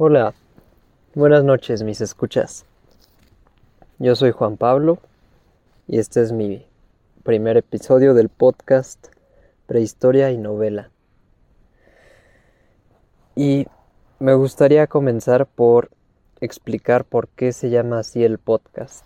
Hola, 0.00 0.32
buenas 1.16 1.42
noches 1.42 1.82
mis 1.82 2.00
escuchas. 2.00 2.64
Yo 3.98 4.14
soy 4.14 4.30
Juan 4.30 4.56
Pablo 4.56 4.98
y 5.88 5.98
este 5.98 6.22
es 6.22 6.30
mi 6.30 6.64
primer 7.24 7.56
episodio 7.56 8.14
del 8.14 8.28
podcast 8.28 9.08
Prehistoria 9.66 10.30
y 10.30 10.38
Novela. 10.38 10.92
Y 13.34 13.66
me 14.20 14.34
gustaría 14.34 14.86
comenzar 14.86 15.46
por 15.46 15.90
explicar 16.40 17.04
por 17.04 17.26
qué 17.26 17.52
se 17.52 17.68
llama 17.68 17.98
así 17.98 18.22
el 18.22 18.38
podcast. 18.38 19.04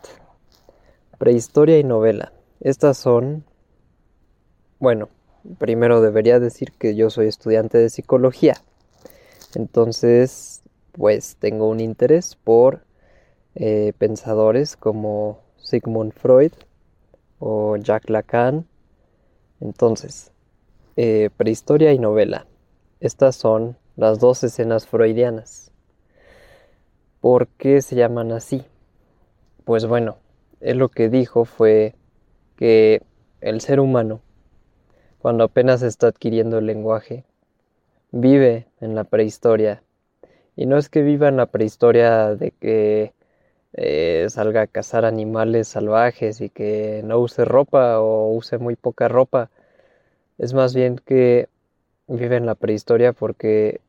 Prehistoria 1.16 1.78
y 1.78 1.84
Novela. 1.84 2.34
Estas 2.60 2.98
son, 2.98 3.46
bueno, 4.78 5.08
primero 5.56 6.02
debería 6.02 6.38
decir 6.38 6.70
que 6.72 6.94
yo 6.94 7.08
soy 7.08 7.28
estudiante 7.28 7.78
de 7.78 7.88
psicología. 7.88 8.58
Entonces 9.54 10.61
pues 10.92 11.36
tengo 11.36 11.68
un 11.68 11.80
interés 11.80 12.36
por 12.36 12.84
eh, 13.54 13.92
pensadores 13.98 14.76
como 14.76 15.40
Sigmund 15.56 16.12
Freud 16.12 16.52
o 17.38 17.76
Jacques 17.76 18.10
Lacan. 18.10 18.66
Entonces, 19.60 20.32
eh, 20.96 21.30
prehistoria 21.36 21.92
y 21.92 21.98
novela. 21.98 22.46
Estas 23.00 23.36
son 23.36 23.76
las 23.96 24.20
dos 24.20 24.44
escenas 24.44 24.86
freudianas. 24.86 25.70
¿Por 27.20 27.48
qué 27.48 27.82
se 27.82 27.96
llaman 27.96 28.32
así? 28.32 28.64
Pues 29.64 29.86
bueno, 29.86 30.16
él 30.60 30.78
lo 30.78 30.88
que 30.88 31.08
dijo 31.08 31.44
fue 31.44 31.94
que 32.56 33.02
el 33.40 33.60
ser 33.60 33.80
humano, 33.80 34.20
cuando 35.18 35.44
apenas 35.44 35.82
está 35.82 36.08
adquiriendo 36.08 36.58
el 36.58 36.66
lenguaje, 36.66 37.24
vive 38.10 38.66
en 38.80 38.94
la 38.94 39.04
prehistoria 39.04 39.82
y 40.56 40.66
no 40.66 40.76
es 40.78 40.88
que 40.88 41.02
viva 41.02 41.28
en 41.28 41.36
la 41.36 41.46
prehistoria 41.46 42.34
de 42.34 42.50
que 42.52 43.14
eh, 43.74 44.26
salga 44.28 44.62
a 44.62 44.66
cazar 44.66 45.04
animales 45.04 45.68
salvajes 45.68 46.40
y 46.40 46.50
que 46.50 47.02
no 47.04 47.18
use 47.18 47.44
ropa 47.44 48.00
o 48.00 48.32
use 48.34 48.58
muy 48.58 48.76
poca 48.76 49.08
ropa. 49.08 49.50
Es 50.38 50.52
más 50.54 50.74
bien 50.74 50.96
que 51.04 51.48
vive 52.06 52.36
en 52.36 52.46
la 52.46 52.54
prehistoria 52.54 53.12
porque 53.12 53.80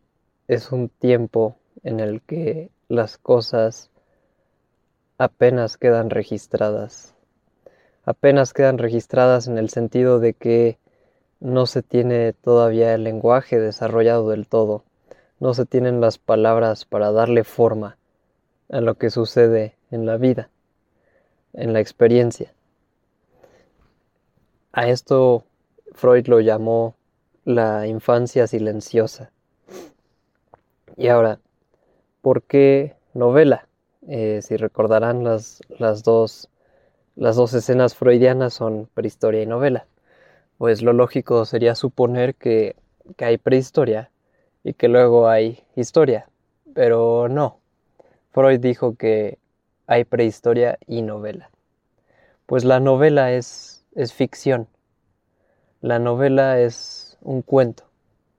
es 0.47 0.71
un 0.71 0.89
tiempo 0.89 1.57
en 1.83 1.99
el 1.99 2.21
que 2.21 2.69
las 2.87 3.17
cosas 3.17 3.89
apenas 5.17 5.77
quedan 5.77 6.09
registradas. 6.09 7.13
Apenas 8.05 8.53
quedan 8.53 8.77
registradas 8.77 9.47
en 9.47 9.57
el 9.57 9.69
sentido 9.69 10.19
de 10.19 10.33
que 10.33 10.77
no 11.39 11.65
se 11.65 11.81
tiene 11.81 12.33
todavía 12.33 12.93
el 12.93 13.03
lenguaje 13.03 13.59
desarrollado 13.59 14.29
del 14.29 14.47
todo 14.47 14.83
no 15.43 15.53
se 15.53 15.65
tienen 15.65 15.99
las 15.99 16.17
palabras 16.17 16.85
para 16.85 17.11
darle 17.11 17.43
forma 17.43 17.97
a 18.71 18.79
lo 18.79 18.95
que 18.95 19.09
sucede 19.09 19.75
en 19.91 20.05
la 20.05 20.15
vida, 20.15 20.49
en 21.51 21.73
la 21.73 21.81
experiencia. 21.81 22.53
A 24.71 24.87
esto 24.87 25.43
Freud 25.91 26.27
lo 26.27 26.39
llamó 26.39 26.95
la 27.43 27.87
infancia 27.87 28.47
silenciosa. 28.47 29.33
Y 30.95 31.09
ahora, 31.09 31.39
¿por 32.21 32.43
qué 32.43 32.95
novela? 33.13 33.67
Eh, 34.07 34.39
si 34.43 34.55
recordarán 34.55 35.25
las, 35.25 35.59
las, 35.77 36.03
dos, 36.03 36.47
las 37.17 37.35
dos 37.35 37.53
escenas 37.53 37.95
freudianas 37.95 38.53
son 38.53 38.87
prehistoria 38.93 39.41
y 39.41 39.45
novela. 39.45 39.87
Pues 40.57 40.81
lo 40.81 40.93
lógico 40.93 41.43
sería 41.43 41.75
suponer 41.75 42.33
que, 42.33 42.77
que 43.17 43.25
hay 43.25 43.37
prehistoria 43.37 44.09
y 44.63 44.73
que 44.73 44.87
luego 44.87 45.27
hay 45.27 45.63
historia. 45.75 46.27
Pero 46.73 47.27
no. 47.29 47.59
Freud 48.31 48.59
dijo 48.59 48.95
que 48.95 49.37
hay 49.87 50.05
prehistoria 50.05 50.79
y 50.87 51.01
novela. 51.01 51.49
Pues 52.45 52.63
la 52.63 52.79
novela 52.79 53.31
es, 53.31 53.85
es 53.95 54.13
ficción. 54.13 54.67
La 55.81 55.99
novela 55.99 56.59
es 56.59 57.17
un 57.21 57.41
cuento, 57.41 57.83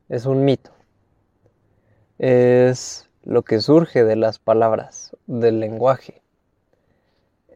es 0.09 0.27
un 0.27 0.45
mito. 0.45 0.71
Es 2.19 3.09
lo 3.23 3.43
que 3.43 3.61
surge 3.61 4.05
de 4.05 4.17
las 4.17 4.39
palabras, 4.39 5.17
del 5.27 5.61
lenguaje. 5.61 6.23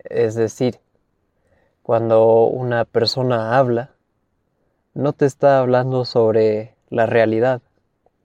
Es 0.04 0.34
decir, 0.34 0.80
cuando 1.82 2.44
una 2.44 2.84
persona 2.84 3.58
habla, 3.58 3.94
no 4.94 5.12
te 5.12 5.26
está 5.26 5.58
hablando 5.58 6.04
sobre 6.04 6.74
la 6.90 7.06
realidad, 7.06 7.62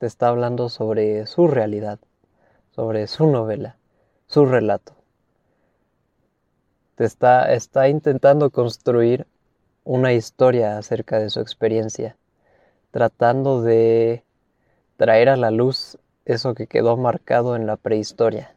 está 0.01 0.27
hablando 0.27 0.69
sobre 0.69 1.25
su 1.25 1.47
realidad, 1.47 1.99
sobre 2.71 3.07
su 3.07 3.27
novela, 3.27 3.77
su 4.27 4.45
relato. 4.45 4.93
Te 6.95 7.05
está, 7.05 7.53
está 7.53 7.87
intentando 7.89 8.49
construir 8.49 9.25
una 9.83 10.13
historia 10.13 10.77
acerca 10.77 11.19
de 11.19 11.29
su 11.29 11.39
experiencia, 11.39 12.15
tratando 12.91 13.61
de 13.61 14.23
traer 14.97 15.29
a 15.29 15.37
la 15.37 15.51
luz 15.51 15.97
eso 16.25 16.53
que 16.53 16.67
quedó 16.67 16.97
marcado 16.97 17.55
en 17.55 17.65
la 17.65 17.77
prehistoria. 17.77 18.55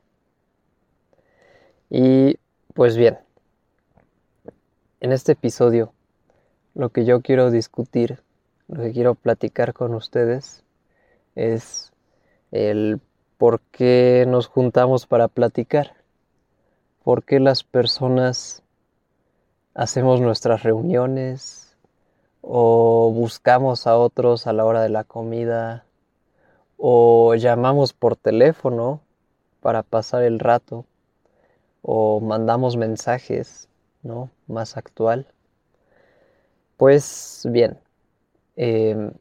Y 1.90 2.38
pues 2.74 2.96
bien, 2.96 3.18
en 5.00 5.12
este 5.12 5.32
episodio 5.32 5.92
lo 6.74 6.90
que 6.90 7.04
yo 7.06 7.22
quiero 7.22 7.50
discutir, 7.50 8.22
lo 8.68 8.82
que 8.82 8.92
quiero 8.92 9.14
platicar 9.14 9.72
con 9.72 9.94
ustedes 9.94 10.62
es 11.36 11.92
el 12.50 13.00
por 13.38 13.60
qué 13.60 14.24
nos 14.26 14.48
juntamos 14.48 15.06
para 15.06 15.28
platicar, 15.28 15.94
por 17.04 17.22
qué 17.22 17.38
las 17.38 17.62
personas 17.62 18.62
hacemos 19.74 20.20
nuestras 20.20 20.62
reuniones 20.62 21.76
o 22.40 23.12
buscamos 23.14 23.86
a 23.86 23.96
otros 23.96 24.46
a 24.46 24.52
la 24.52 24.64
hora 24.64 24.82
de 24.82 24.88
la 24.88 25.04
comida 25.04 25.84
o 26.78 27.34
llamamos 27.34 27.92
por 27.92 28.16
teléfono 28.16 29.00
para 29.60 29.82
pasar 29.82 30.22
el 30.22 30.38
rato 30.38 30.86
o 31.82 32.20
mandamos 32.20 32.76
mensajes, 32.76 33.68
¿no? 34.02 34.30
Más 34.46 34.76
actual. 34.76 35.26
Pues 36.76 37.42
bien, 37.50 37.78
em, 38.56 39.12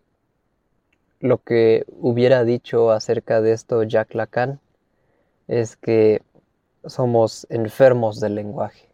lo 1.25 1.39
que 1.39 1.85
hubiera 1.87 2.43
dicho 2.43 2.91
acerca 2.91 3.41
de 3.41 3.51
esto 3.51 3.81
Jacques 3.81 4.15
Lacan 4.15 4.59
es 5.47 5.75
que 5.75 6.21
somos 6.85 7.47
enfermos 7.49 8.19
del 8.19 8.35
lenguaje. 8.35 8.87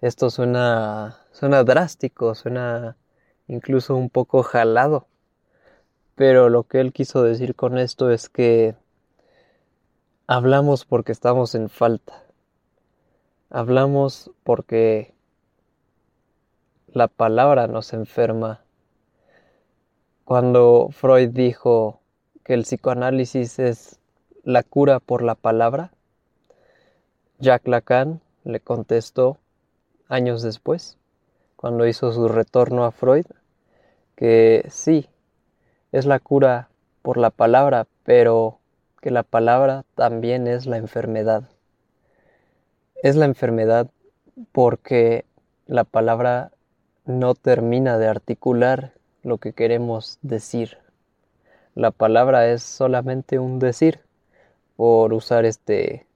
Esto 0.00 0.30
suena, 0.30 1.18
suena 1.32 1.64
drástico, 1.64 2.34
suena 2.34 2.96
incluso 3.46 3.94
un 3.94 4.08
poco 4.08 4.42
jalado, 4.42 5.06
pero 6.14 6.48
lo 6.48 6.62
que 6.62 6.80
él 6.80 6.94
quiso 6.94 7.22
decir 7.22 7.54
con 7.54 7.76
esto 7.76 8.10
es 8.10 8.30
que 8.30 8.74
hablamos 10.26 10.86
porque 10.86 11.12
estamos 11.12 11.54
en 11.54 11.68
falta. 11.68 12.24
Hablamos 13.50 14.30
porque 14.44 15.14
la 16.88 17.08
palabra 17.08 17.66
nos 17.66 17.92
enferma 17.92 18.65
cuando 20.26 20.88
Freud 20.90 21.28
dijo 21.28 22.00
que 22.42 22.54
el 22.54 22.62
psicoanálisis 22.62 23.60
es 23.60 24.00
la 24.42 24.64
cura 24.64 24.98
por 24.98 25.22
la 25.22 25.36
palabra, 25.36 25.92
Jacques 27.38 27.70
Lacan 27.70 28.20
le 28.42 28.58
contestó 28.58 29.38
años 30.08 30.42
después, 30.42 30.98
cuando 31.54 31.86
hizo 31.86 32.10
su 32.10 32.26
retorno 32.26 32.84
a 32.84 32.90
Freud, 32.90 33.26
que 34.16 34.66
sí, 34.68 35.08
es 35.92 36.06
la 36.06 36.18
cura 36.18 36.70
por 37.02 37.18
la 37.18 37.30
palabra, 37.30 37.86
pero 38.02 38.58
que 39.00 39.12
la 39.12 39.22
palabra 39.22 39.84
también 39.94 40.48
es 40.48 40.66
la 40.66 40.76
enfermedad. 40.76 41.44
Es 43.00 43.14
la 43.14 43.26
enfermedad 43.26 43.86
porque 44.50 45.24
la 45.66 45.84
palabra 45.84 46.50
no 47.04 47.36
termina 47.36 47.96
de 47.96 48.08
articular 48.08 48.96
lo 49.26 49.38
que 49.38 49.52
queremos 49.52 50.18
decir. 50.22 50.78
La 51.74 51.90
palabra 51.90 52.48
es 52.48 52.62
solamente 52.62 53.40
un 53.40 53.58
decir, 53.58 54.00
por 54.76 55.12
usar 55.12 55.44
este 55.44 56.06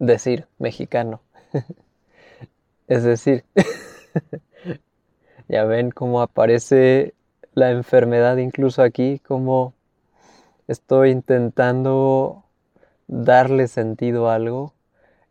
decir 0.00 0.48
mexicano. 0.58 1.20
es 2.88 3.04
decir, 3.04 3.44
ya 5.48 5.64
ven 5.64 5.92
cómo 5.92 6.22
aparece 6.22 7.14
la 7.54 7.70
enfermedad 7.70 8.36
incluso 8.38 8.82
aquí, 8.82 9.20
como 9.20 9.72
estoy 10.66 11.10
intentando 11.10 12.42
darle 13.06 13.68
sentido 13.68 14.28
a 14.28 14.34
algo 14.34 14.74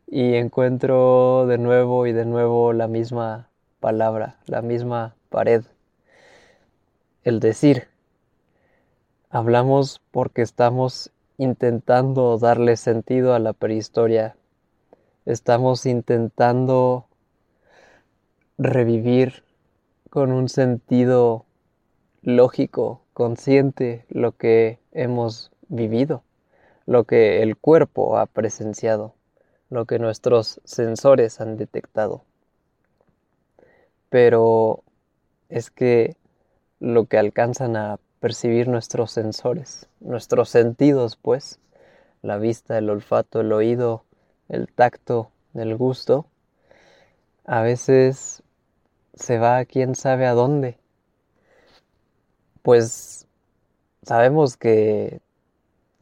y 0.07 0.35
encuentro 0.35 1.47
de 1.47 1.57
nuevo 1.57 2.07
y 2.07 2.13
de 2.13 2.25
nuevo 2.25 2.71
la 2.71 2.87
misma 2.87 3.49
palabra, 3.81 4.37
la 4.45 4.61
misma 4.61 5.15
pared 5.29 5.63
el 7.23 7.39
decir. 7.39 7.87
Hablamos 9.29 10.01
porque 10.11 10.41
estamos 10.41 11.11
intentando 11.37 12.37
darle 12.37 12.77
sentido 12.77 13.33
a 13.33 13.39
la 13.39 13.53
prehistoria. 13.53 14.35
Estamos 15.25 15.85
intentando 15.85 17.05
revivir 18.57 19.43
con 20.09 20.31
un 20.31 20.49
sentido 20.49 21.45
lógico, 22.21 23.01
consciente, 23.13 24.05
lo 24.09 24.33
que 24.33 24.79
hemos 24.91 25.51
vivido, 25.67 26.23
lo 26.85 27.03
que 27.03 27.41
el 27.43 27.55
cuerpo 27.55 28.17
ha 28.17 28.25
presenciado, 28.25 29.13
lo 29.69 29.85
que 29.85 29.99
nuestros 29.99 30.59
sensores 30.63 31.39
han 31.39 31.57
detectado. 31.57 32.23
Pero 34.09 34.83
es 35.49 35.69
que 35.69 36.15
lo 36.79 37.05
que 37.05 37.17
alcanzan 37.17 37.75
a 37.75 37.99
percibir 38.19 38.67
nuestros 38.67 39.11
sensores, 39.11 39.87
nuestros 39.99 40.49
sentidos, 40.49 41.17
pues, 41.17 41.59
la 42.21 42.37
vista, 42.37 42.77
el 42.77 42.89
olfato, 42.89 43.41
el 43.41 43.51
oído, 43.53 44.03
el 44.49 44.67
tacto, 44.67 45.31
el 45.53 45.75
gusto, 45.75 46.25
a 47.45 47.61
veces 47.61 48.43
se 49.15 49.39
va 49.39 49.57
a 49.57 49.65
quién 49.65 49.95
sabe 49.95 50.25
a 50.25 50.33
dónde. 50.33 50.77
Pues 52.61 53.27
sabemos 54.03 54.57
que 54.57 55.21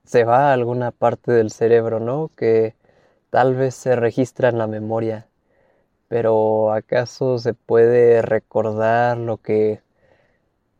se 0.05 0.23
va 0.23 0.49
a 0.49 0.53
alguna 0.53 0.91
parte 0.91 1.31
del 1.31 1.51
cerebro, 1.51 1.99
¿no? 1.99 2.31
Que 2.35 2.75
tal 3.29 3.55
vez 3.55 3.75
se 3.75 3.95
registra 3.95 4.49
en 4.49 4.57
la 4.57 4.67
memoria. 4.67 5.27
Pero 6.07 6.71
¿acaso 6.71 7.37
se 7.39 7.53
puede 7.53 8.21
recordar 8.21 9.17
lo 9.17 9.37
que 9.37 9.81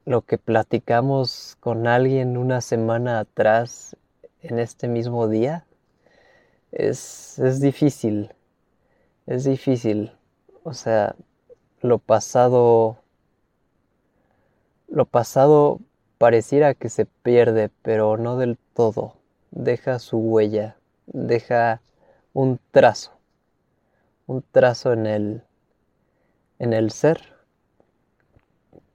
lo 0.07 0.21
que 0.21 0.37
platicamos 0.37 1.57
con 1.59 1.85
alguien 1.85 2.37
una 2.37 2.61
semana 2.61 3.19
atrás 3.19 3.97
en 4.41 4.57
este 4.57 4.87
mismo 4.87 5.27
día? 5.27 5.65
Es, 6.71 7.37
es 7.39 7.59
difícil, 7.59 8.33
es 9.25 9.43
difícil. 9.43 10.13
O 10.63 10.73
sea, 10.73 11.13
lo 11.81 11.99
pasado, 11.99 12.99
lo 14.87 15.03
pasado 15.03 15.81
pareciera 16.17 16.73
que 16.73 16.87
se 16.87 17.05
pierde, 17.05 17.69
pero 17.81 18.15
no 18.15 18.37
del 18.37 18.57
todo. 18.73 19.15
Deja 19.51 19.99
su 19.99 20.19
huella, 20.19 20.77
deja 21.07 21.81
un 22.31 22.61
trazo, 22.71 23.11
un 24.25 24.41
trazo 24.53 24.93
en 24.93 25.05
el, 25.05 25.43
en 26.59 26.71
el 26.71 26.91
ser 26.91 27.36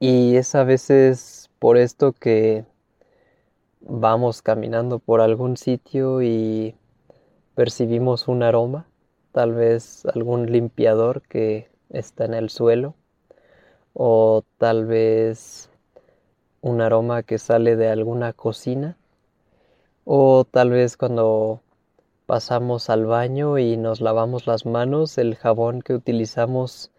y 0.05 0.35
es 0.37 0.57
a 0.57 0.65
veces 0.65 1.49
por 1.61 1.77
esto 1.77 2.11
que 2.13 2.65
vamos 3.83 4.43
caminando 4.43 4.99
por 4.99 5.21
algún 5.21 5.57
sitio 5.57 6.23
y 6.23 6.75
percibimos 7.55 8.27
un 8.27 8.43
aroma, 8.43 8.89
tal 9.31 9.55
vez 9.55 10.05
algún 10.07 10.51
limpiador 10.51 11.23
que 11.23 11.71
está 11.89 12.25
en 12.25 12.35
el 12.35 12.51
suelo, 12.51 12.97
o 13.95 14.43
tal 14.59 14.87
vez 14.87 15.71
un 16.63 16.81
aroma 16.81 17.23
que 17.23 17.39
sale 17.39 17.77
de 17.77 17.89
alguna 17.89 18.33
cocina, 18.33 18.97
o 20.05 20.45
tal 20.51 20.71
vez 20.71 20.97
cuando 20.97 21.61
pasamos 22.27 22.91
al 22.91 23.07
baño 23.07 23.57
y 23.57 23.77
nos 23.77 24.01
lavamos 24.01 24.49
las 24.49 24.67
manos, 24.67 25.17
el 25.17 25.37
jabón 25.37 25.81
que 25.81 25.95
utilizamos 25.95 26.91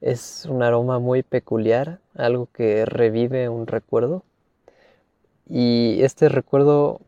es 0.00 0.46
un 0.46 0.62
aroma 0.62 0.98
muy 0.98 1.22
peculiar, 1.22 2.00
algo 2.14 2.48
que 2.52 2.84
revive 2.84 3.48
un 3.48 3.66
recuerdo. 3.66 4.22
Y 5.48 5.98
este 6.02 6.28
recuerdo 6.28 7.00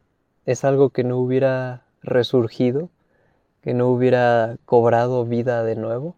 es 0.46 0.64
algo 0.64 0.90
que 0.90 1.05
no 1.05 1.19
hubiera 1.19 1.82
resurgido, 2.02 2.88
que 3.62 3.75
no 3.75 3.88
hubiera 3.88 4.56
cobrado 4.64 5.25
vida 5.25 5.62
de 5.64 5.76
nuevo, 5.76 6.17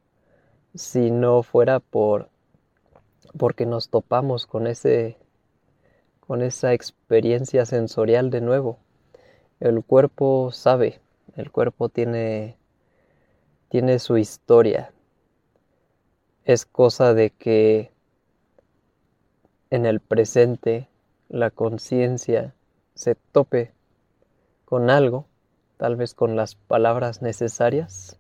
si 0.75 1.11
no 1.11 1.43
fuera 1.43 1.81
por 1.81 2.29
porque 3.37 3.67
nos 3.67 3.91
topamos 3.91 4.47
con 4.47 4.67
ese 4.67 5.17
con 6.21 6.43
esa 6.43 6.73
experiencia 6.73 7.65
sensorial 7.65 8.31
de 8.31 8.41
nuevo. 8.41 8.79
El 9.61 9.83
cuerpo 9.85 10.51
sabe, 10.53 11.01
el 11.37 11.51
cuerpo 11.51 11.89
tiene 11.89 12.57
tiene 13.69 13.99
su 13.99 14.17
historia, 14.17 14.93
es 16.45 16.67
cosa 16.67 17.15
de 17.15 17.31
que 17.31 17.93
en 19.71 19.87
el 19.87 20.01
presente 20.01 20.89
la 21.29 21.51
conciencia 21.51 22.55
se 22.95 23.15
tope 23.15 23.73
con 24.65 24.91
algo, 24.91 25.27
tal 25.77 25.97
vez 25.97 26.15
con 26.15 26.37
las 26.37 26.55
palabras 26.55 27.23
necesarias 27.23 28.19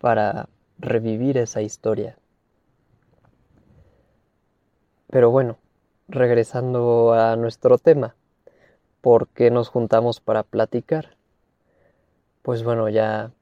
para 0.00 0.48
revivir 0.78 1.38
esa 1.38 1.62
historia. 1.62 2.18
Pero 5.08 5.30
bueno, 5.30 5.58
regresando 6.08 7.12
a 7.14 7.36
nuestro 7.36 7.78
tema, 7.78 8.14
¿por 9.00 9.28
qué 9.28 9.50
nos 9.50 9.68
juntamos 9.68 10.20
para 10.20 10.42
platicar? 10.42 11.16
Pues 12.42 12.62
bueno, 12.62 12.88
ya 12.88 13.32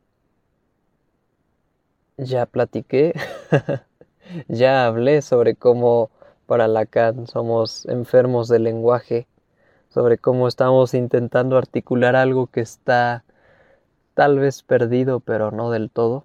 ya 2.17 2.47
platiqué 2.47 3.13
Ya 4.49 4.87
hablé 4.87 5.23
sobre 5.23 5.55
cómo 5.55 6.11
para 6.47 6.69
Lacan 6.69 7.27
somos 7.27 7.87
enfermos 7.87 8.49
del 8.49 8.65
lenguaje, 8.65 9.27
sobre 9.89 10.19
cómo 10.19 10.49
estamos 10.49 10.95
intentando 10.95 11.59
articular 11.59 12.17
algo 12.17 12.47
que 12.47 12.61
está 12.61 13.25
tal 14.15 14.39
vez 14.39 14.63
perdido, 14.63 15.21
pero 15.21 15.51
no 15.51 15.71
del 15.71 15.91
todo. 15.91 16.25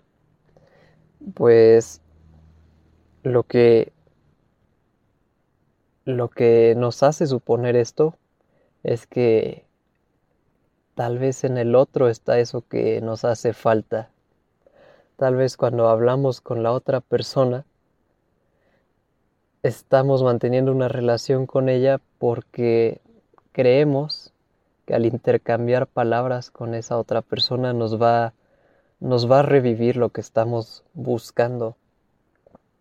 Pues 1.33 2.01
lo 3.23 3.43
que 3.43 3.91
lo 6.05 6.29
que 6.29 6.73
nos 6.75 7.03
hace 7.03 7.27
suponer 7.27 7.75
esto 7.75 8.15
es 8.83 9.05
que 9.05 9.65
tal 10.95 11.19
vez 11.19 11.43
en 11.43 11.57
el 11.57 11.75
otro 11.75 12.09
está 12.09 12.39
eso 12.39 12.63
que 12.67 13.01
nos 13.01 13.25
hace 13.25 13.53
falta. 13.53 14.09
Tal 15.17 15.35
vez 15.35 15.57
cuando 15.57 15.89
hablamos 15.89 16.41
con 16.41 16.63
la 16.63 16.71
otra 16.71 17.01
persona 17.01 17.65
estamos 19.63 20.23
manteniendo 20.23 20.71
una 20.71 20.87
relación 20.87 21.45
con 21.45 21.69
ella 21.69 21.99
porque 22.17 23.01
creemos 23.51 24.33
que 24.85 24.95
al 24.95 25.05
intercambiar 25.05 25.87
palabras 25.87 26.49
con 26.49 26.73
esa 26.73 26.97
otra 26.97 27.21
persona 27.21 27.73
nos 27.73 28.01
va, 28.01 28.33
nos 28.99 29.29
va 29.29 29.39
a 29.39 29.43
revivir 29.43 29.97
lo 29.97 30.09
que 30.09 30.21
estamos 30.21 30.83
buscando, 30.93 31.75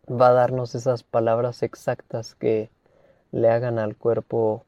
va 0.08 0.28
a 0.28 0.32
darnos 0.32 0.74
esas 0.74 1.02
palabras 1.02 1.62
exactas 1.62 2.34
que 2.34 2.70
le 3.32 3.50
hagan 3.50 3.78
al 3.78 3.96
cuerpo 3.96 4.64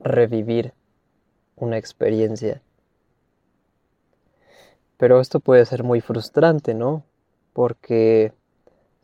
revivir 0.00 0.72
una 1.56 1.78
experiencia. 1.78 2.62
Pero 4.98 5.20
esto 5.20 5.40
puede 5.40 5.64
ser 5.64 5.82
muy 5.82 6.00
frustrante, 6.00 6.74
¿no? 6.74 7.04
Porque 7.52 8.32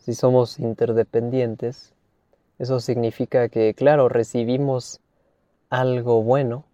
si 0.04 0.12
somos 0.12 0.58
interdependientes, 0.58 1.94
eso 2.58 2.78
significa 2.78 3.48
que, 3.48 3.72
claro, 3.72 4.10
recibimos 4.10 5.00
algo 5.70 6.22
bueno, 6.22 6.66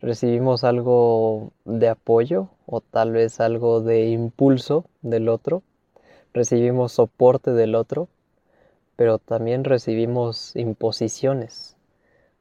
recibimos 0.00 0.62
algo 0.62 1.50
de 1.64 1.88
apoyo 1.88 2.50
o 2.66 2.80
tal 2.80 3.10
vez 3.10 3.40
algo 3.40 3.80
de 3.80 4.10
impulso 4.10 4.84
del 5.02 5.28
otro, 5.28 5.64
recibimos 6.32 6.92
soporte 6.92 7.50
del 7.50 7.74
otro, 7.74 8.06
pero 8.94 9.18
también 9.18 9.64
recibimos 9.64 10.54
imposiciones, 10.54 11.76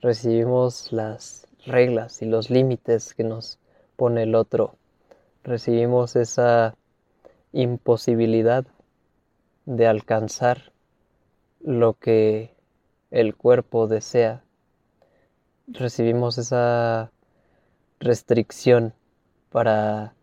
recibimos 0.01 0.91
las 0.91 1.48
reglas 1.65 2.22
y 2.22 2.25
los 2.25 2.51
límites 2.51 3.15
que 3.15 3.24
nos 3.24 3.58
pone 3.96 4.22
el 4.22 4.36
otro, 4.36 4.75
recibimos 5.44 6.15
esa 6.15 6.75
imposibilidad 7.53 8.67
de 9.68 9.86
alcanzar 9.86 10.72
lo 11.60 11.94
que 11.94 12.56
el 13.12 13.36
cuerpo 13.36 13.88
desea. 13.88 14.42
Recibimos 15.68 16.38
esa 16.38 17.12
restricción 18.00 18.94
para 19.52 20.14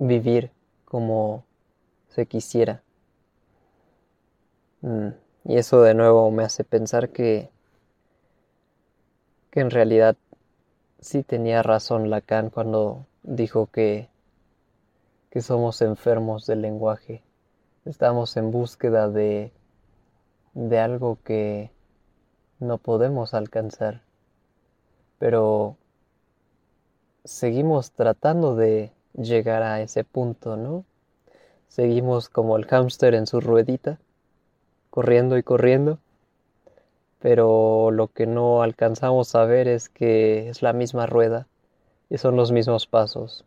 vivir 0.00 0.50
como 0.84 1.44
se 2.08 2.26
quisiera. 2.26 2.82
Mm, 4.80 5.10
y 5.44 5.56
eso 5.56 5.80
de 5.82 5.94
nuevo 5.94 6.28
me 6.32 6.42
hace 6.42 6.64
pensar 6.64 7.10
que, 7.10 7.50
que 9.52 9.60
en 9.60 9.70
realidad 9.70 10.16
sí 10.98 11.22
tenía 11.22 11.62
razón 11.62 12.10
Lacan 12.10 12.50
cuando 12.50 13.06
dijo 13.22 13.66
que, 13.66 14.08
que 15.30 15.40
somos 15.40 15.80
enfermos 15.82 16.46
del 16.46 16.62
lenguaje. 16.62 17.22
Estamos 17.86 18.36
en 18.36 18.50
búsqueda 18.50 19.08
de, 19.08 19.52
de 20.52 20.78
algo 20.78 21.16
que 21.24 21.70
no 22.58 22.76
podemos 22.76 23.32
alcanzar, 23.32 24.02
pero 25.18 25.78
seguimos 27.24 27.92
tratando 27.92 28.54
de 28.54 28.92
llegar 29.14 29.62
a 29.62 29.80
ese 29.80 30.04
punto, 30.04 30.58
¿no? 30.58 30.84
Seguimos 31.68 32.28
como 32.28 32.58
el 32.58 32.66
hámster 32.66 33.14
en 33.14 33.26
su 33.26 33.40
ruedita, 33.40 33.98
corriendo 34.90 35.38
y 35.38 35.42
corriendo, 35.42 35.98
pero 37.18 37.90
lo 37.92 38.08
que 38.08 38.26
no 38.26 38.62
alcanzamos 38.62 39.34
a 39.34 39.46
ver 39.46 39.68
es 39.68 39.88
que 39.88 40.50
es 40.50 40.60
la 40.60 40.74
misma 40.74 41.06
rueda 41.06 41.46
y 42.10 42.18
son 42.18 42.36
los 42.36 42.52
mismos 42.52 42.86
pasos. 42.86 43.46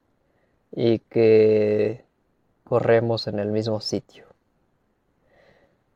Y 0.71 0.99
que 0.99 2.02
corremos 2.73 3.27
en 3.27 3.37
el 3.37 3.51
mismo 3.51 3.79
sitio. 3.81 4.25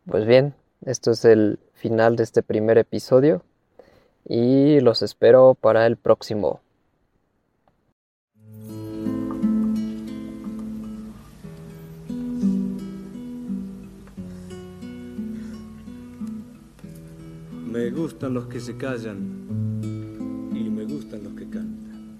Pues 0.06 0.28
bien, 0.28 0.54
esto 0.86 1.10
es 1.10 1.26
el 1.26 1.58
final 1.74 2.16
de 2.16 2.22
este 2.22 2.44
primer 2.44 2.78
episodio 2.78 3.42
y 4.30 4.80
los 4.82 5.02
espero 5.02 5.58
para 5.60 5.88
el 5.88 5.98
próximo. 5.98 6.62
Me 17.66 17.90
gustan 17.90 18.36
los 18.36 18.46
que 18.46 18.60
se 18.60 18.78
callan 18.78 19.82
y 20.54 20.70
me 20.70 20.84
gustan 20.84 21.24
los 21.24 21.34
que 21.34 21.50
cantan. 21.50 22.20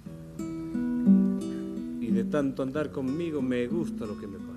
Y 2.00 2.10
de 2.10 2.24
tanto 2.24 2.64
andar 2.64 2.90
conmigo 2.90 3.40
me 3.40 3.68
gusta 3.68 4.04
lo 4.04 4.18
que 4.18 4.26
me 4.26 4.47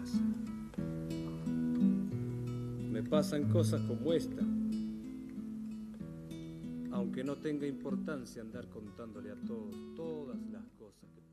pasan 3.11 3.49
cosas 3.49 3.81
como 3.81 4.13
esta, 4.13 4.41
aunque 6.93 7.25
no 7.25 7.35
tenga 7.35 7.67
importancia 7.67 8.41
andar 8.41 8.69
contándole 8.69 9.31
a 9.31 9.35
todos 9.45 9.75
todas 9.97 10.39
las 10.49 10.63
cosas 10.79 11.09
que. 11.13 11.30